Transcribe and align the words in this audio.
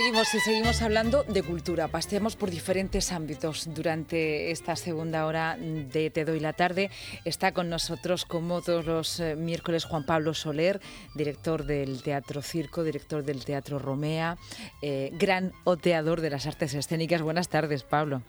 seguimos 0.00 0.34
y 0.34 0.40
seguimos 0.40 0.80
hablando 0.80 1.24
de 1.24 1.42
cultura. 1.42 1.86
Paseamos 1.86 2.34
por 2.34 2.50
diferentes 2.50 3.12
ámbitos 3.12 3.68
durante 3.74 4.50
esta 4.50 4.74
segunda 4.74 5.26
hora 5.26 5.58
de 5.58 6.08
Te 6.08 6.24
doy 6.24 6.40
la 6.40 6.54
tarde. 6.54 6.90
Está 7.26 7.52
con 7.52 7.68
nosotros, 7.68 8.24
como 8.24 8.62
todos 8.62 8.86
los 8.86 9.20
eh, 9.20 9.36
miércoles, 9.36 9.84
Juan 9.84 10.06
Pablo 10.06 10.32
Soler, 10.32 10.80
director 11.14 11.66
del 11.66 12.02
Teatro 12.02 12.40
Circo, 12.40 12.82
director 12.82 13.24
del 13.24 13.44
Teatro 13.44 13.78
Romea, 13.78 14.38
eh, 14.80 15.10
gran 15.12 15.52
oteador 15.64 16.22
de 16.22 16.30
las 16.30 16.46
artes 16.46 16.72
escénicas. 16.72 17.20
Buenas 17.20 17.50
tardes, 17.50 17.82
Pablo. 17.82 18.22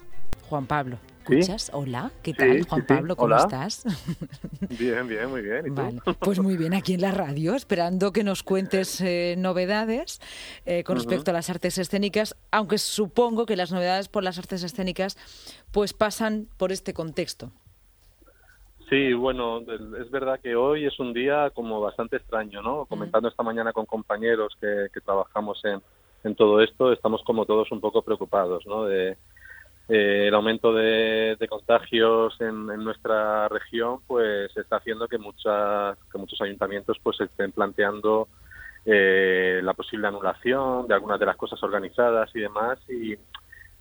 Juan 0.49 0.67
Pablo. 0.67 0.99
¿Escuchas? 1.21 1.70
Hola, 1.73 2.11
¿qué 2.23 2.34
tal, 2.34 2.63
Juan 2.63 2.85
Pablo? 2.88 3.16
¿Cómo 3.16 3.35
estás? 3.35 3.84
Bien, 4.79 5.07
bien, 5.07 5.29
muy 5.29 5.41
bien. 5.41 5.67
¿Y 5.67 6.13
pues 6.13 6.39
muy 6.39 6.57
bien, 6.57 6.73
aquí 6.73 6.95
en 6.95 7.02
la 7.02 7.12
radio, 7.12 7.53
esperando 7.53 8.12
que 8.12 8.23
nos 8.23 8.41
cuentes 8.41 9.02
eh, 9.02 9.35
novedades 9.38 10.20
eh, 10.65 10.84
con 10.84 10.95
respecto 10.95 11.31
a 11.31 11.34
las 11.34 11.49
artes 11.49 11.77
escénicas, 11.77 12.35
aunque 12.52 12.77
supongo 12.77 13.45
que 13.45 13.55
las 13.55 13.71
novedades 13.71 14.07
por 14.07 14.23
las 14.23 14.39
artes 14.39 14.63
escénicas 14.63 15.17
pues 15.71 15.93
pasan 15.93 16.48
por 16.57 16.71
este 16.71 16.93
contexto. 16.93 17.51
Sí, 18.90 19.13
bueno, 19.13 19.59
es 19.99 20.09
verdad 20.09 20.40
que 20.41 20.55
hoy 20.55 20.85
es 20.85 20.99
un 20.99 21.13
día 21.13 21.51
como 21.51 21.79
bastante 21.81 22.17
extraño, 22.17 22.62
¿no? 22.62 22.85
Comentando 22.85 23.29
esta 23.29 23.43
mañana 23.43 23.73
con 23.73 23.85
compañeros 23.85 24.57
que, 24.59 24.88
trabajamos 25.05 25.63
en, 25.65 25.81
en 26.23 26.35
todo 26.35 26.62
esto, 26.62 26.91
estamos 26.91 27.21
como 27.23 27.45
todos 27.45 27.71
un 27.71 27.79
poco 27.79 28.01
preocupados, 28.01 28.65
¿no? 28.65 28.85
De, 28.85 29.17
eh, 29.90 30.27
el 30.27 30.34
aumento 30.34 30.73
de, 30.73 31.38
contagios 31.49 32.40
en, 32.40 32.65
nuestra 32.68 33.49
región 33.49 33.99
pues 34.07 34.55
está 34.55 34.77
haciendo 34.77 35.07
que 35.07 35.18
muchas 35.18 35.98
que 36.12 36.18
muchos 36.18 36.40
ayuntamientos 36.41 36.98
pues 37.04 37.20
estén 37.20 37.51
planteando 37.51 38.27
eh, 38.85 39.60
la 39.63 39.73
posible 39.73 40.07
anulación 40.07 40.88
de 40.88 40.93
algunas 40.93 41.20
de 41.20 41.26
las 41.26 41.35
cosas 41.35 41.62
organizadas 41.62 42.29
y 42.34 42.40
demás. 42.40 42.79
Y, 42.90 43.15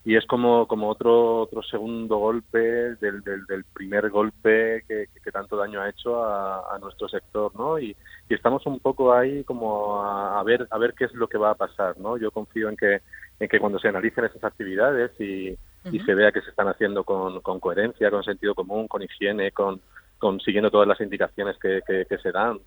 y 0.05 0.17
es 0.17 0.27
como 0.27 0.67
como 0.67 0.89
otro 0.89 1.43
otro 1.43 1.63
segundo 1.63 2.17
golpe 2.17 2.59
del, 2.59 3.23
del, 3.23 3.65
primer 3.73 4.09
golpe 4.09 4.83
que, 4.89 5.07
tanto 5.31 5.57
daño 5.57 5.81
ha 5.81 5.91
hecho 5.91 6.25
a, 6.25 6.79
nuestro 6.81 7.09
sector 7.09 7.55
no 7.55 7.79
y, 7.79 7.95
estamos 8.29 8.65
un 8.67 8.81
poco 8.81 9.13
ahí 9.13 9.45
como 9.45 10.01
a, 10.01 10.41
a, 10.41 10.43
ver 10.43 10.67
a 10.71 10.79
ver 10.79 10.95
qué 10.95 11.05
es 11.05 11.13
lo 11.13 11.29
que 11.29 11.37
va 11.37 11.51
a 11.51 11.55
pasar 11.55 11.99
no 11.99 12.17
yo 12.17 12.31
confío 12.31 12.69
en 12.71 12.77
que 12.77 13.03
en 13.39 13.49
que 13.49 13.61
cuando 13.61 13.79
se 13.79 13.89
analicen 13.89 14.25
esas 14.25 14.43
actividades 14.43 15.13
y 15.21 15.57
y 15.85 16.01
se 16.01 16.15
vea 16.15 16.33
que 16.33 16.43
se 16.43 16.51
están 16.51 16.69
haciendo 16.69 17.05
con, 17.05 17.41
con, 17.41 17.61
coherencia, 17.61 18.11
con 18.11 18.23
sentido 18.23 18.55
común, 18.55 18.87
con 18.87 19.03
higiene, 19.03 19.53
con, 19.53 19.81
con 20.19 20.41
siguiendo 20.41 20.71
todas 20.71 20.87
las 20.87 21.01
indicaciones 21.01 21.57
que, 21.59 21.81
que, 21.87 22.19
se 22.19 22.33
dan. 22.33 22.59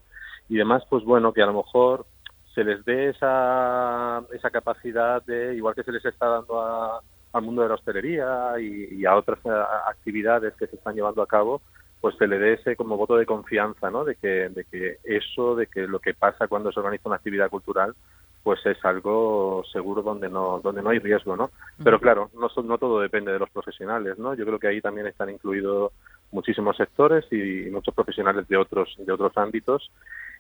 Y 0.49 0.55
demás, 0.55 0.83
pues 0.89 1.03
bueno, 1.03 1.31
que 1.31 1.41
a 1.41 1.45
lo 1.45 1.53
mejor 1.53 2.05
se 2.53 2.63
les 2.63 2.83
dé 2.85 3.09
esa, 3.09 4.23
esa 4.31 4.49
capacidad 4.49 5.23
de, 5.23 5.55
igual 5.55 5.75
que 5.75 5.83
se 5.83 5.91
les 5.91 6.03
está 6.03 6.27
dando 6.27 7.01
al 7.33 7.41
mundo 7.41 7.61
de 7.61 7.69
la 7.69 7.75
hostelería 7.75 8.53
y, 8.59 9.05
a 9.05 9.15
otras 9.15 9.39
actividades 9.87 10.53
que 10.55 10.67
se 10.67 10.75
están 10.75 10.95
llevando 10.95 11.21
a 11.21 11.27
cabo, 11.27 11.61
pues 12.01 12.15
se 12.17 12.27
le 12.27 12.37
dé 12.37 12.53
ese 12.53 12.75
como 12.75 12.97
voto 12.97 13.15
de 13.15 13.25
confianza, 13.25 13.89
¿no? 13.89 14.03
De 14.03 14.15
que, 14.15 14.49
de 14.49 14.65
que 14.65 14.97
eso, 15.03 15.55
de 15.55 15.67
que 15.67 15.87
lo 15.87 15.99
que 15.99 16.13
pasa 16.13 16.47
cuando 16.47 16.71
se 16.71 16.79
organiza 16.79 17.09
una 17.09 17.15
actividad 17.15 17.49
cultural, 17.49 17.95
pues 18.43 18.65
es 18.65 18.83
algo 18.83 19.63
seguro 19.71 20.01
donde 20.01 20.29
no 20.29 20.59
donde 20.61 20.81
no 20.81 20.89
hay 20.89 20.99
riesgo 20.99 21.35
no 21.35 21.49
pero 21.81 21.99
claro 21.99 22.29
no 22.33 22.49
no 22.63 22.77
todo 22.77 22.99
depende 22.99 23.31
de 23.31 23.39
los 23.39 23.49
profesionales 23.49 24.17
no 24.19 24.33
yo 24.33 24.45
creo 24.45 24.59
que 24.59 24.67
ahí 24.67 24.81
también 24.81 25.07
están 25.07 25.29
incluidos 25.29 25.93
muchísimos 26.33 26.75
sectores 26.75 27.25
y 27.31 27.69
muchos 27.71 27.93
profesionales 27.93 28.47
de 28.47 28.57
otros 28.57 28.93
de 28.97 29.11
otros 29.11 29.31
ámbitos. 29.37 29.89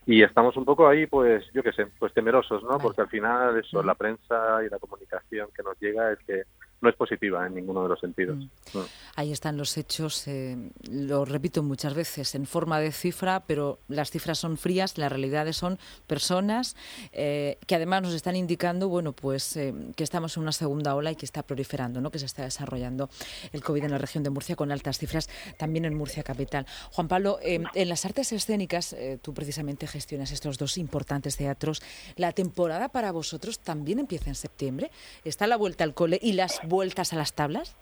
Y 0.05 0.21
estamos 0.21 0.57
un 0.57 0.65
poco 0.65 0.87
ahí 0.87 1.05
pues 1.07 1.45
yo 1.53 1.63
qué 1.63 1.71
sé 1.71 1.87
pues 1.97 2.13
temerosos 2.13 2.61
no 2.63 2.77
porque 2.77 3.01
al 3.01 3.07
final 3.07 3.57
eso 3.57 3.81
la 3.81 3.95
prensa 3.95 4.61
y 4.65 4.69
la 4.69 4.79
comunicación 4.79 5.47
que 5.55 5.63
nos 5.63 5.79
llega 5.79 6.11
es 6.11 6.19
que 6.27 6.41
no 6.83 6.89
es 6.89 6.95
positiva 6.95 7.47
en 7.47 7.55
ninguno 7.55 7.81
de 7.83 7.89
los 7.89 7.99
sentidos. 7.99 8.37
Mm. 8.37 8.77
Mm. 8.77 8.85
Ahí 9.15 9.31
están 9.31 9.57
los 9.57 9.77
hechos, 9.77 10.27
eh, 10.27 10.57
lo 10.91 11.23
repito 11.23 11.63
muchas 11.63 11.93
veces, 11.93 12.35
en 12.35 12.45
forma 12.45 12.79
de 12.79 12.91
cifra, 12.91 13.43
pero 13.47 13.79
las 13.87 14.11
cifras 14.11 14.37
son 14.37 14.57
frías, 14.57 14.97
las 14.97 15.11
realidades 15.11 15.55
son 15.55 15.79
personas 16.07 16.75
eh, 17.13 17.57
que 17.65 17.75
además 17.75 18.01
nos 18.03 18.13
están 18.13 18.35
indicando, 18.35 18.89
bueno, 18.89 19.13
pues 19.13 19.55
eh, 19.55 19.73
que 19.95 20.03
estamos 20.03 20.35
en 20.35 20.43
una 20.43 20.51
segunda 20.51 20.93
ola 20.93 21.11
y 21.11 21.15
que 21.15 21.25
está 21.25 21.43
proliferando, 21.43 22.01
¿no? 22.01 22.11
que 22.11 22.19
se 22.19 22.25
está 22.25 22.43
desarrollando 22.43 23.09
el 23.53 23.63
COVID 23.63 23.85
en 23.85 23.91
la 23.91 23.97
región 23.97 24.23
de 24.23 24.29
Murcia 24.29 24.55
con 24.55 24.71
altas 24.71 24.97
cifras, 24.97 25.29
también 25.57 25.85
en 25.85 25.95
Murcia 25.95 26.23
capital. 26.23 26.65
Juan 26.91 27.07
Pablo, 27.07 27.39
en 27.41 27.89
las 27.89 28.05
artes 28.05 28.31
escénicas, 28.33 28.95
tú 29.21 29.33
precisamente 29.33 29.87
gestionas 29.87 30.31
estos 30.31 30.57
dos 30.57 30.77
importantes 30.77 31.37
teatros. 31.37 31.81
La 32.17 32.33
temporada 32.33 32.89
para 32.89 33.11
vosotros 33.11 33.59
también 33.59 33.99
empieza 33.99 34.29
en 34.29 34.35
septiembre. 34.35 34.91
Está 35.23 35.47
la 35.47 35.55
vuelta 35.55 35.83
al 35.85 35.93
cole 35.93 36.19
y 36.21 36.33
las 36.33 36.59
vueltas 36.73 37.13
a 37.13 37.15
las 37.15 37.33
tablas? 37.33 37.77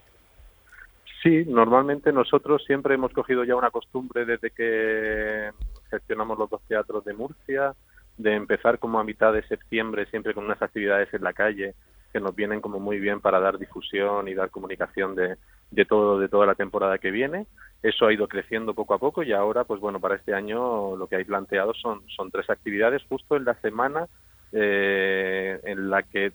Sí, 1.24 1.46
normalmente 1.48 2.12
nosotros 2.12 2.64
siempre 2.66 2.96
hemos 2.96 3.14
cogido 3.14 3.44
ya 3.44 3.56
una 3.56 3.72
costumbre 3.72 4.26
desde 4.26 4.52
que 4.52 5.52
gestionamos 5.90 6.38
los 6.38 6.50
dos 6.50 6.62
teatros 6.68 7.06
de 7.06 7.14
Murcia, 7.14 7.74
de 8.18 8.34
empezar 8.36 8.80
como 8.80 9.00
a 9.00 9.04
mitad 9.04 9.32
de 9.32 9.48
septiembre 9.48 10.08
siempre 10.08 10.34
con 10.34 10.46
unas 10.46 10.62
actividades 10.62 11.14
en 11.14 11.24
la 11.24 11.34
calle 11.34 11.74
que 12.12 12.20
nos 12.20 12.36
vienen 12.36 12.60
como 12.60 12.80
muy 12.80 13.00
bien 13.00 13.22
para 13.22 13.40
dar 13.40 13.58
difusión 13.58 14.28
y 14.28 14.34
dar 14.34 14.50
comunicación 14.50 15.16
de, 15.16 15.38
de 15.72 15.86
todo 15.86 16.20
de 16.20 16.28
toda 16.28 16.46
la 16.46 16.56
temporada 16.56 16.98
que 16.98 17.12
viene. 17.12 17.48
Eso 17.82 18.06
ha 18.06 18.14
ido 18.14 18.28
creciendo 18.28 18.74
poco 18.74 18.94
a 18.94 19.00
poco 19.00 19.24
y 19.24 19.32
ahora, 19.32 19.64
pues 19.64 19.80
bueno, 19.80 20.00
para 20.00 20.16
este 20.16 20.34
año 20.34 20.96
lo 20.98 21.08
que 21.08 21.16
hay 21.16 21.24
planteado 21.24 21.74
son, 21.74 22.02
son 22.16 22.30
tres 22.30 22.50
actividades 22.50 23.02
justo 23.08 23.38
en 23.38 23.46
la 23.46 23.56
semana 23.62 24.08
eh, 24.52 25.60
en 25.64 25.90
la 25.90 26.04
que 26.04 26.34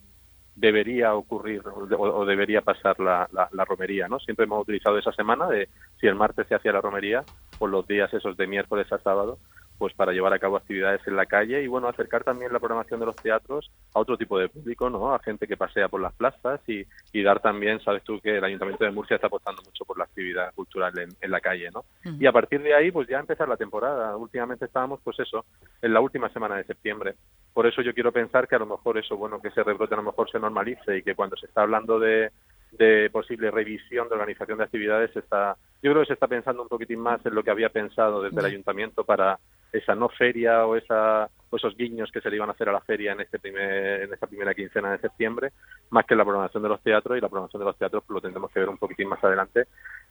debería 0.56 1.14
ocurrir 1.14 1.62
o, 1.68 2.24
debería 2.24 2.62
pasar 2.62 2.98
la, 2.98 3.28
la, 3.30 3.64
romería, 3.64 4.08
¿no? 4.08 4.18
Siempre 4.18 4.46
hemos 4.46 4.62
utilizado 4.62 4.98
esa 4.98 5.12
semana 5.12 5.46
de 5.46 5.68
si 6.00 6.06
el 6.06 6.14
martes 6.14 6.48
se 6.48 6.54
hacía 6.54 6.72
la 6.72 6.80
romería, 6.80 7.22
por 7.58 7.70
los 7.70 7.86
días 7.86 8.12
esos 8.14 8.36
de 8.36 8.46
miércoles 8.46 8.90
a 8.90 8.98
sábado, 8.98 9.38
pues 9.78 9.94
para 9.94 10.12
llevar 10.12 10.32
a 10.32 10.38
cabo 10.38 10.56
actividades 10.56 11.00
en 11.06 11.16
la 11.16 11.26
calle 11.26 11.62
y 11.62 11.66
bueno 11.66 11.88
acercar 11.88 12.24
también 12.24 12.52
la 12.52 12.58
programación 12.58 13.00
de 13.00 13.06
los 13.06 13.16
teatros 13.16 13.70
a 13.94 14.00
otro 14.00 14.16
tipo 14.16 14.38
de 14.38 14.48
público 14.48 14.88
no 14.90 15.14
a 15.14 15.18
gente 15.18 15.46
que 15.46 15.56
pasea 15.56 15.88
por 15.88 16.00
las 16.00 16.14
plazas 16.14 16.60
y, 16.66 16.84
y 17.12 17.22
dar 17.22 17.40
también 17.40 17.80
sabes 17.80 18.02
tú 18.02 18.20
que 18.20 18.38
el 18.38 18.44
ayuntamiento 18.44 18.84
de 18.84 18.90
Murcia 18.90 19.16
está 19.16 19.26
apostando 19.26 19.62
mucho 19.62 19.84
por 19.84 19.98
la 19.98 20.04
actividad 20.04 20.54
cultural 20.54 20.92
en, 20.98 21.30
la 21.30 21.40
calle 21.40 21.70
no 21.72 21.84
y 22.04 22.26
a 22.26 22.32
partir 22.32 22.62
de 22.62 22.74
ahí 22.74 22.90
pues 22.90 23.08
ya 23.08 23.18
empezar 23.18 23.48
la 23.48 23.56
temporada. 23.56 24.16
Últimamente 24.16 24.66
estábamos 24.66 25.00
pues 25.02 25.18
eso 25.18 25.44
en 25.82 25.92
la 25.92 26.00
última 26.00 26.28
semana 26.28 26.56
de 26.56 26.64
septiembre. 26.64 27.14
Por 27.52 27.66
eso 27.66 27.82
yo 27.82 27.92
quiero 27.92 28.12
pensar 28.12 28.46
que 28.46 28.54
a 28.54 28.60
lo 28.60 28.66
mejor 28.66 28.98
eso 28.98 29.16
bueno 29.16 29.40
que 29.40 29.48
ese 29.48 29.64
rebrote 29.64 29.94
a 29.94 29.98
lo 29.98 30.04
mejor 30.04 30.30
se 30.30 30.38
normalice 30.38 30.98
y 30.98 31.02
que 31.02 31.14
cuando 31.14 31.36
se 31.36 31.46
está 31.46 31.62
hablando 31.62 31.98
de 31.98 32.30
de 32.72 33.10
posible 33.10 33.50
revisión 33.50 34.08
de 34.08 34.14
organización 34.14 34.58
de 34.58 34.64
actividades 34.64 35.16
está 35.16 35.56
yo 35.82 35.92
creo 35.92 36.02
que 36.02 36.08
se 36.08 36.12
está 36.14 36.26
pensando 36.26 36.62
un 36.62 36.68
poquitín 36.68 37.00
más 37.00 37.24
en 37.24 37.34
lo 37.34 37.42
que 37.42 37.50
había 37.50 37.68
pensado 37.68 38.22
desde 38.22 38.38
el 38.38 38.46
ayuntamiento 38.46 39.04
para 39.04 39.38
esa 39.78 39.94
no 39.94 40.08
feria 40.08 40.66
o 40.66 40.76
esa 40.76 41.28
esos 41.56 41.76
guiños 41.76 42.10
que 42.12 42.20
se 42.20 42.28
le 42.28 42.36
iban 42.36 42.50
a 42.50 42.52
hacer 42.52 42.68
a 42.68 42.72
la 42.72 42.80
feria 42.80 43.12
en 43.12 43.20
este 43.20 43.38
primer 43.38 44.02
en 44.02 44.12
esta 44.12 44.26
primera 44.26 44.54
quincena 44.54 44.92
de 44.92 44.98
septiembre 44.98 45.52
más 45.90 46.04
que 46.04 46.14
la 46.14 46.24
programación 46.24 46.62
de 46.62 46.68
los 46.68 46.82
teatros 46.82 47.16
y 47.16 47.20
la 47.20 47.28
programación 47.28 47.60
de 47.60 47.64
los 47.64 47.78
teatros 47.78 48.04
pues, 48.06 48.14
lo 48.14 48.20
tendremos 48.20 48.50
que 48.50 48.60
ver 48.60 48.68
un 48.68 48.76
poquitín 48.76 49.08
más 49.08 49.22
adelante 49.24 49.66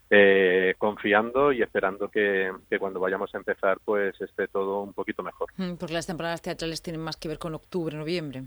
eh, 0.09 0.75
confiando 0.77 1.51
y 1.51 1.61
esperando 1.61 2.09
que, 2.09 2.51
que, 2.69 2.79
cuando 2.79 2.99
vayamos 2.99 3.33
a 3.33 3.37
empezar 3.37 3.77
pues 3.83 4.19
esté 4.21 4.47
todo 4.47 4.81
un 4.81 4.93
poquito 4.93 5.23
mejor. 5.23 5.49
Mm, 5.57 5.75
porque 5.75 5.93
las 5.93 6.07
temporadas 6.07 6.41
teatrales 6.41 6.81
tienen 6.81 7.01
más 7.01 7.17
que 7.17 7.27
ver 7.27 7.39
con 7.39 7.55
octubre 7.55 7.95
noviembre. 7.97 8.43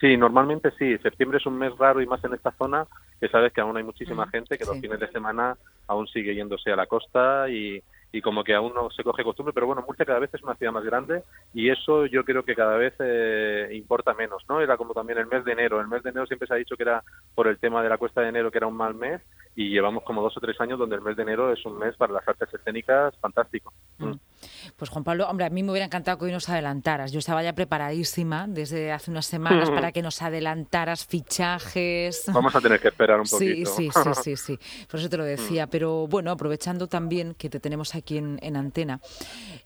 Sí, 0.00 0.16
normalmente 0.16 0.72
sí. 0.78 0.98
Septiembre 0.98 1.38
es 1.38 1.46
un 1.46 1.56
mes 1.56 1.76
raro 1.78 2.00
y 2.00 2.06
más 2.06 2.22
en 2.24 2.34
esta 2.34 2.50
zona, 2.52 2.86
que 3.20 3.28
sabes 3.28 3.52
que 3.52 3.60
aún 3.60 3.76
hay 3.76 3.84
muchísima 3.84 4.26
mm, 4.26 4.30
gente 4.30 4.58
que 4.58 4.64
los 4.64 4.80
fines 4.80 4.98
de 4.98 5.08
semana 5.12 5.56
aún 5.86 6.08
sigue 6.08 6.34
yéndose 6.34 6.72
a 6.72 6.76
la 6.76 6.86
costa 6.86 7.48
y, 7.48 7.80
y 8.12 8.20
como 8.20 8.44
que 8.44 8.54
aún 8.54 8.74
no 8.74 8.90
se 8.90 9.02
coge 9.02 9.24
costumbre, 9.24 9.54
pero 9.54 9.66
bueno, 9.66 9.82
Murcia 9.86 10.04
cada 10.04 10.18
vez 10.18 10.32
es 10.34 10.42
una 10.42 10.54
ciudad 10.54 10.72
más 10.72 10.84
grande 10.84 11.24
y 11.54 11.70
eso 11.70 12.04
yo 12.06 12.24
creo 12.24 12.44
que 12.44 12.54
cada 12.54 12.76
vez 12.76 12.94
eh, 12.98 13.70
importa 13.72 14.12
menos, 14.12 14.42
¿no? 14.48 14.60
Era 14.60 14.76
como 14.76 14.92
también 14.92 15.18
el 15.18 15.26
mes 15.26 15.44
de 15.44 15.52
enero, 15.52 15.80
el 15.80 15.88
mes 15.88 16.02
de 16.02 16.10
enero 16.10 16.26
siempre 16.26 16.46
se 16.46 16.54
ha 16.54 16.58
dicho 16.58 16.76
que 16.76 16.82
era 16.82 17.02
por 17.34 17.48
el 17.48 17.58
tema 17.58 17.82
de 17.82 17.88
la 17.88 17.96
cuesta 17.96 18.20
de 18.20 18.28
enero 18.28 18.50
que 18.50 18.58
era 18.58 18.66
un 18.66 18.76
mal 18.76 18.94
mes 18.94 19.22
y 19.56 19.70
llevamos 19.70 20.04
como 20.04 20.22
dos 20.22 20.36
o 20.36 20.40
tres 20.40 20.60
años 20.60 20.78
donde 20.78 20.96
el 20.96 21.02
mes 21.02 21.16
de 21.16 21.22
enero 21.22 21.52
es 21.52 21.64
un 21.64 21.78
mes 21.78 21.96
para 21.96 22.12
las 22.12 22.28
artes 22.28 22.52
escénicas 22.52 23.16
fantástico. 23.18 23.72
Mm. 23.98 24.12
Mm. 24.42 24.70
Pues 24.76 24.90
Juan 24.90 25.04
Pablo, 25.04 25.28
hombre, 25.28 25.46
a 25.46 25.50
mí 25.50 25.62
me 25.62 25.70
hubiera 25.70 25.86
encantado 25.86 26.18
que 26.18 26.26
hoy 26.26 26.32
nos 26.32 26.48
adelantaras. 26.48 27.12
Yo 27.12 27.18
estaba 27.18 27.42
ya 27.42 27.54
preparadísima 27.54 28.46
desde 28.48 28.92
hace 28.92 29.10
unas 29.10 29.26
semanas 29.26 29.70
para 29.70 29.92
que 29.92 30.02
nos 30.02 30.22
adelantaras 30.22 31.06
fichajes. 31.06 32.24
Vamos 32.32 32.54
a 32.54 32.60
tener 32.60 32.80
que 32.80 32.88
esperar 32.88 33.20
un 33.20 33.26
poquito. 33.26 33.70
Sí, 33.74 33.90
sí, 33.90 33.90
sí, 33.92 34.10
sí, 34.22 34.36
sí. 34.36 34.58
Por 34.90 35.00
eso 35.00 35.08
te 35.08 35.16
lo 35.16 35.24
decía. 35.24 35.66
Mm. 35.66 35.70
Pero 35.70 36.06
bueno, 36.06 36.30
aprovechando 36.30 36.86
también 36.86 37.34
que 37.34 37.48
te 37.48 37.60
tenemos 37.60 37.94
aquí 37.94 38.18
en, 38.18 38.56
antena, 38.56 39.00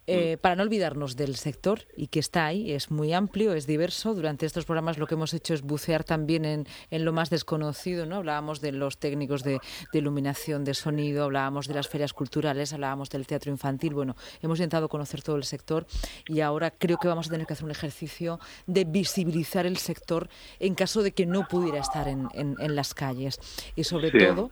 Eh, 0.09 0.37
para 0.41 0.55
no 0.55 0.63
olvidarnos 0.63 1.17
del 1.17 1.35
sector 1.35 1.81
y 1.97 2.07
que 2.07 2.21
está 2.21 2.47
ahí, 2.47 2.71
es 2.71 2.93
muy 2.93 3.13
amplio, 3.13 3.55
es 3.55 3.67
diverso. 3.67 4.15
Durante 4.15 4.47
estos 4.47 4.65
programas 4.65 4.99
lo 4.99 5.07
que 5.09 5.15
hemos 5.15 5.35
hecho 5.35 5.53
es 5.53 5.63
bucear 5.63 6.05
también 6.05 6.45
en, 6.45 6.67
en 6.91 7.05
lo 7.05 7.13
más 7.13 7.29
desconocido, 7.29 8.07
¿no? 8.07 8.17
Hablábamos 8.17 8.61
de 8.61 8.71
los 8.71 8.99
técnicos 8.99 9.43
de, 9.43 9.59
de, 9.93 9.99
iluminación, 9.99 10.63
de 10.63 10.75
sonido, 10.75 11.25
hablábamos 11.25 11.67
de 11.67 11.75
las 11.75 11.89
ferias 11.89 12.13
culturales, 12.13 12.73
hablábamos 12.73 13.11
del 13.11 13.27
teatro 13.27 13.51
infantil. 13.51 13.95
Bueno, 13.95 14.15
hemos 14.43 14.61
intentado 14.67 14.89
conocer 14.89 15.23
todo 15.23 15.37
el 15.37 15.45
sector 15.45 15.87
y 16.27 16.41
ahora 16.41 16.71
creo 16.71 16.99
que 16.99 17.09
vamos 17.09 17.29
a 17.29 17.31
tener 17.31 17.47
que 17.47 17.53
hacer 17.53 17.65
un 17.65 17.71
ejercicio 17.71 18.39
de 18.67 18.85
visibilizar 18.85 19.67
el 19.67 19.77
sector 19.77 20.29
en 20.61 20.75
caso 20.75 21.03
de 21.03 21.13
que 21.13 21.27
no 21.27 21.47
pudiera 21.49 21.79
estar 21.79 22.09
en, 22.09 22.29
en, 22.35 22.57
en 22.59 22.77
las 22.77 22.95
calles. 22.95 23.39
Y 23.77 23.85
sobre 23.85 24.11
sí. 24.11 24.19
todo 24.19 24.51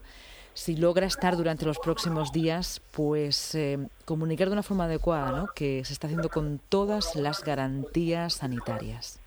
si 0.55 0.77
logra 0.77 1.05
estar 1.05 1.35
durante 1.35 1.65
los 1.65 1.79
próximos 1.79 2.31
días, 2.31 2.81
pues 2.91 3.55
eh, 3.55 3.77
comunicar 4.05 4.47
de 4.47 4.53
una 4.53 4.63
forma 4.63 4.85
adecuada, 4.85 5.31
¿no? 5.31 5.47
que 5.53 5.83
se 5.83 5.91
está 5.91 6.07
haciendo 6.07 6.29
con 6.29 6.61
todas 6.69 7.15
las 7.15 7.43
garantías 7.43 8.35
sanitarias. 8.35 9.19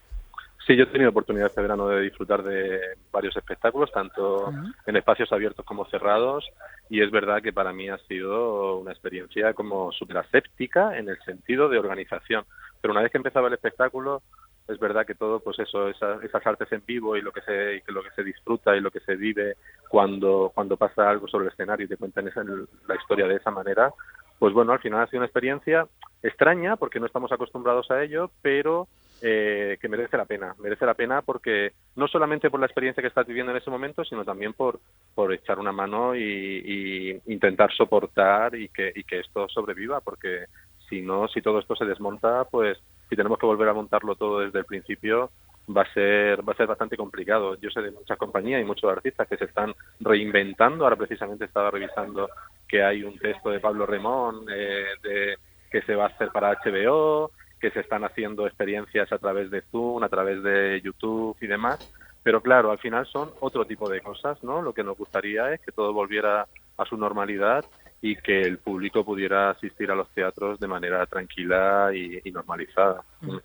Sí, 0.68 0.76
yo 0.76 0.84
he 0.84 0.86
tenido 0.88 1.08
oportunidad 1.08 1.46
este 1.46 1.62
verano 1.62 1.88
de 1.88 2.02
disfrutar 2.02 2.42
de 2.42 2.78
varios 3.10 3.34
espectáculos, 3.34 3.90
tanto 3.90 4.48
uh 4.48 4.52
-huh. 4.52 4.74
en 4.84 4.96
espacios 4.96 5.32
abiertos 5.32 5.64
como 5.64 5.86
cerrados, 5.86 6.44
y 6.90 7.00
es 7.00 7.10
verdad 7.10 7.40
que 7.40 7.54
para 7.54 7.72
mí 7.72 7.88
ha 7.88 7.96
sido 8.06 8.76
una 8.76 8.92
experiencia 8.92 9.54
como 9.54 9.90
súper 9.92 10.18
aséptica 10.18 10.98
en 10.98 11.08
el 11.08 11.18
sentido 11.20 11.70
de 11.70 11.78
organización. 11.78 12.44
Pero 12.82 12.92
una 12.92 13.00
vez 13.00 13.10
que 13.10 13.16
empezaba 13.16 13.48
el 13.48 13.54
espectáculo, 13.54 14.20
es 14.68 14.78
verdad 14.78 15.06
que 15.06 15.14
todo 15.14 15.40
pues 15.40 15.58
eso 15.58 15.88
esas, 15.88 16.22
esas 16.22 16.46
artes 16.46 16.70
en 16.70 16.82
vivo 16.86 17.16
y 17.16 17.22
lo 17.22 17.32
que 17.32 17.40
se 17.40 17.76
y 17.76 17.80
que 17.80 17.90
lo 17.92 18.02
que 18.02 18.10
se 18.10 18.22
disfruta 18.22 18.76
y 18.76 18.82
lo 18.82 18.90
que 18.90 19.00
se 19.00 19.16
vive 19.16 19.56
cuando 19.88 20.52
cuando 20.54 20.76
pasa 20.76 21.08
algo 21.08 21.26
sobre 21.28 21.46
el 21.46 21.52
escenario 21.52 21.86
y 21.86 21.88
te 21.88 21.96
cuentan 21.96 22.28
esa, 22.28 22.44
la 22.44 22.94
historia 22.96 23.26
de 23.26 23.36
esa 23.36 23.50
manera 23.50 23.94
pues 24.38 24.52
bueno 24.52 24.72
al 24.72 24.80
final 24.80 25.00
ha 25.00 25.06
sido 25.06 25.20
una 25.20 25.26
experiencia 25.26 25.86
extraña 26.22 26.76
porque 26.76 27.00
no 27.00 27.06
estamos 27.06 27.32
acostumbrados 27.32 27.90
a 27.90 28.02
ello 28.02 28.30
pero 28.42 28.88
eh, 29.22 29.78
que 29.80 29.88
merece 29.88 30.16
la 30.16 30.24
pena 30.24 30.54
merece 30.58 30.86
la 30.86 30.94
pena 30.94 31.22
porque 31.22 31.72
no 31.96 32.06
solamente 32.08 32.50
por 32.50 32.60
la 32.60 32.66
experiencia 32.66 33.00
que 33.00 33.08
estás 33.08 33.26
viviendo 33.26 33.52
en 33.52 33.58
ese 33.58 33.70
momento 33.70 34.04
sino 34.04 34.24
también 34.24 34.52
por 34.52 34.80
por 35.14 35.32
echar 35.32 35.58
una 35.58 35.72
mano 35.72 36.14
y, 36.14 37.20
intentar 37.26 37.72
soportar 37.72 38.54
y 38.54 38.68
que 38.68 38.92
que 39.06 39.20
esto 39.20 39.48
sobreviva 39.48 40.00
porque 40.00 40.46
si 40.88 41.02
no 41.02 41.28
si 41.28 41.42
todo 41.42 41.58
esto 41.58 41.74
se 41.76 41.84
desmonta 41.84 42.44
pues 42.44 42.78
si 43.08 43.16
tenemos 43.16 43.38
que 43.38 43.46
volver 43.46 43.68
a 43.68 43.74
montarlo 43.74 44.14
todo 44.14 44.40
desde 44.40 44.60
el 44.60 44.64
principio 44.64 45.30
va 45.74 45.82
a 45.82 45.92
ser 45.92 46.46
va 46.48 46.52
a 46.52 46.56
ser 46.56 46.66
bastante 46.66 46.96
complicado. 46.96 47.56
Yo 47.60 47.70
sé 47.70 47.82
de 47.82 47.90
muchas 47.90 48.18
compañías 48.18 48.60
y 48.60 48.64
muchos 48.64 48.90
artistas 48.90 49.28
que 49.28 49.36
se 49.36 49.44
están 49.44 49.74
reinventando. 50.00 50.84
Ahora 50.84 50.96
precisamente 50.96 51.44
estaba 51.44 51.70
revisando 51.70 52.28
que 52.66 52.82
hay 52.82 53.02
un 53.02 53.18
texto 53.18 53.50
de 53.50 53.60
Pablo 53.60 53.86
Remón 53.86 54.46
eh, 54.50 54.86
de, 55.02 55.38
que 55.70 55.82
se 55.82 55.94
va 55.94 56.04
a 56.04 56.08
hacer 56.08 56.30
para 56.30 56.54
HBO, 56.54 57.30
que 57.60 57.70
se 57.70 57.80
están 57.80 58.04
haciendo 58.04 58.46
experiencias 58.46 59.12
a 59.12 59.18
través 59.18 59.50
de 59.50 59.62
Zoom, 59.70 60.02
a 60.02 60.08
través 60.08 60.42
de 60.42 60.80
YouTube 60.82 61.36
y 61.40 61.46
demás. 61.46 61.92
Pero 62.22 62.42
claro, 62.42 62.70
al 62.70 62.78
final 62.78 63.06
son 63.06 63.30
otro 63.40 63.64
tipo 63.64 63.88
de 63.88 64.00
cosas, 64.00 64.42
¿no? 64.42 64.60
Lo 64.60 64.72
que 64.72 64.84
nos 64.84 64.98
gustaría 64.98 65.52
es 65.52 65.60
que 65.60 65.72
todo 65.72 65.92
volviera 65.92 66.46
a 66.76 66.84
su 66.84 66.96
normalidad 66.96 67.64
y 68.00 68.16
que 68.16 68.42
el 68.42 68.58
público 68.58 69.04
pudiera 69.04 69.50
asistir 69.50 69.90
a 69.90 69.94
los 69.94 70.08
teatros 70.10 70.60
de 70.60 70.68
manera 70.68 71.04
tranquila 71.06 71.90
y, 71.94 72.30
normalizada. 72.30 73.02
Mm. 73.20 73.36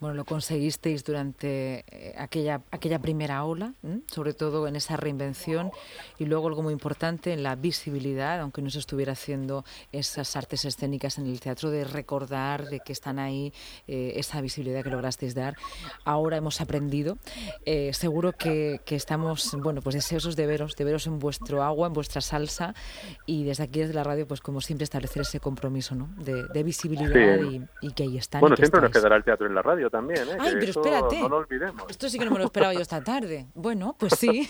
Bueno, 0.00 0.16
lo 0.16 0.24
conseguisteis 0.24 1.04
durante 1.04 1.84
eh, 1.88 2.14
aquella, 2.18 2.62
aquella 2.72 2.98
primera 2.98 3.44
ola, 3.44 3.74
¿eh? 3.84 4.00
sobre 4.08 4.34
todo 4.34 4.66
en 4.66 4.74
esa 4.74 4.96
reinvención 4.96 5.70
y 6.18 6.26
luego 6.26 6.48
algo 6.48 6.62
muy 6.62 6.72
importante 6.72 7.32
en 7.32 7.44
la 7.44 7.54
visibilidad, 7.54 8.40
aunque 8.40 8.62
no 8.62 8.70
se 8.70 8.80
estuviera 8.80 9.12
haciendo 9.12 9.64
esas 9.92 10.34
artes 10.34 10.64
escénicas 10.64 11.18
en 11.18 11.26
el 11.26 11.38
teatro, 11.38 11.70
de 11.70 11.84
recordar 11.84 12.66
de 12.66 12.80
que 12.80 12.92
están 12.92 13.18
ahí, 13.18 13.52
eh, 13.86 14.14
esa 14.16 14.40
visibilidad 14.40 14.82
que 14.82 14.90
lograsteis 14.90 15.34
dar. 15.34 15.54
Ahora 16.04 16.36
hemos 16.36 16.60
aprendido. 16.60 17.18
Eh, 17.64 17.92
seguro 17.92 18.32
que, 18.32 18.80
que, 18.84 18.96
estamos, 18.96 19.56
bueno, 19.58 19.82
pues 19.82 19.94
deseosos 19.94 20.34
de 20.34 20.46
veros, 20.46 20.74
de 20.76 20.84
veros 20.84 21.06
en 21.06 21.18
vuestro 21.18 21.62
agua, 21.62 21.86
en 21.86 21.92
vuestra 21.92 22.20
salsa 22.20 22.74
y 23.24 23.44
desde 23.44 23.64
aquí, 23.64 23.80
desde 23.80 23.94
la 23.94 24.04
radio, 24.04 24.26
pues 24.26 24.40
como 24.40 24.60
siempre 24.60 24.84
establecer 24.84 25.22
ese 25.22 25.38
compromiso, 25.40 25.94
¿no? 25.94 26.08
De, 26.18 26.44
de 26.52 26.62
visibilidad 26.62 27.38
sí. 27.38 27.62
y, 27.80 27.86
y, 27.86 27.92
que 27.92 28.02
ahí 28.02 28.16
están. 28.16 28.40
Bueno, 28.40 28.56
siempre 28.56 28.78
estáis. 28.78 28.94
nos 28.94 29.00
quedará 29.00 29.16
el 29.16 29.24
teatro 29.24 29.46
en 29.46 29.54
la 29.54 29.61
radio 29.62 29.90
también, 29.90 30.28
¿eh? 30.28 30.36
Ay, 30.38 30.54
que 30.54 30.58
pero 30.58 30.70
espérate. 30.70 31.20
No 31.20 31.28
lo 31.28 31.36
olvidemos. 31.38 31.84
Esto 31.88 32.08
sí 32.08 32.18
que 32.18 32.24
no 32.24 32.32
me 32.32 32.38
lo 32.38 32.44
esperaba 32.44 32.74
yo 32.74 32.80
esta 32.80 33.02
tarde. 33.02 33.46
Bueno, 33.54 33.96
pues 33.98 34.14
sí. 34.18 34.44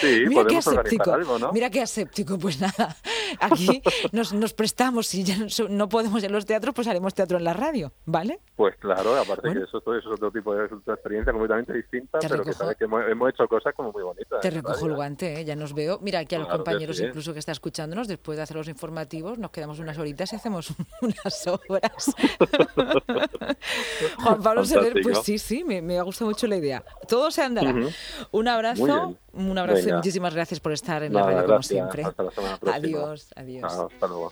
sí, 0.00 0.24
Mira 0.26 0.44
qué 0.44 0.58
aséptico. 0.58 1.12
Algo, 1.12 1.38
¿no? 1.38 1.52
Mira 1.52 1.70
qué 1.70 1.80
aséptico. 1.80 2.38
Pues 2.38 2.60
nada, 2.60 2.96
aquí 3.40 3.82
nos, 4.12 4.32
nos 4.32 4.54
prestamos. 4.54 5.06
Si 5.06 5.24
ya 5.24 5.36
no 5.68 5.88
podemos 5.88 6.22
en 6.22 6.32
los 6.32 6.46
teatros, 6.46 6.74
pues 6.74 6.88
haremos 6.88 7.14
teatro 7.14 7.38
en 7.38 7.44
la 7.44 7.52
radio, 7.52 7.92
¿vale? 8.04 8.40
Pues 8.56 8.76
claro, 8.76 9.16
aparte 9.16 9.48
bueno. 9.48 9.60
que 9.60 9.66
eso, 9.66 9.80
todo 9.80 9.96
eso 9.96 10.08
es 10.08 10.14
otro 10.14 10.30
tipo 10.30 10.54
de 10.54 10.64
experiencia 10.64 11.32
completamente 11.32 11.74
distinta, 11.74 12.18
pero 12.20 12.36
recojo. 12.36 12.50
que 12.50 12.56
sabes 12.56 12.76
que 12.76 12.84
hemos, 12.84 13.02
hemos, 13.08 13.30
hecho 13.30 13.46
cosas 13.46 13.74
como 13.74 13.92
muy 13.92 14.02
bonitas. 14.02 14.40
Te 14.40 14.50
recojo 14.50 14.86
el 14.86 14.94
guante, 14.94 15.40
¿eh? 15.40 15.44
ya 15.44 15.54
nos 15.54 15.74
veo. 15.74 15.98
Mira, 16.02 16.20
aquí 16.20 16.34
a 16.34 16.38
los 16.38 16.48
claro 16.48 16.64
compañeros 16.64 16.96
sí. 16.96 17.04
incluso 17.04 17.32
que 17.32 17.38
está 17.38 17.52
escuchándonos, 17.52 18.08
después 18.08 18.36
de 18.36 18.42
hacer 18.42 18.56
los 18.56 18.68
informativos, 18.68 19.38
nos 19.38 19.50
quedamos 19.50 19.78
unas 19.78 19.98
horitas 19.98 20.32
y 20.32 20.36
hacemos 20.36 20.74
unas 21.00 21.46
horas. 21.46 22.14
Juan 24.22 24.42
Pablo 24.42 24.64
Soler, 24.64 24.94
pues 25.02 25.20
sí, 25.22 25.38
sí, 25.38 25.64
me, 25.64 25.80
me, 25.82 25.98
ha 25.98 26.02
gustado 26.02 26.30
mucho 26.30 26.46
la 26.46 26.56
idea. 26.56 26.84
Todo 27.06 27.30
se 27.30 27.42
andará. 27.42 27.70
Uh 27.70 27.76
-huh. 27.76 27.94
Un 28.32 28.48
abrazo, 28.48 29.16
un 29.32 29.58
abrazo 29.58 29.80
Venga. 29.80 29.90
y 29.90 29.96
muchísimas 29.96 30.34
gracias 30.34 30.60
por 30.60 30.72
estar 30.72 31.02
en 31.02 31.12
Nada, 31.12 31.26
la 31.26 31.32
radio 31.32 31.48
gracias. 31.48 31.68
como 31.68 31.90
siempre. 31.90 32.04
Hasta 32.04 32.22
la 32.22 32.30
semana 32.30 32.56
próxima. 32.58 32.76
Adiós, 32.76 33.32
adiós. 33.36 33.64
Hasta 33.72 34.06
luego. 34.06 34.26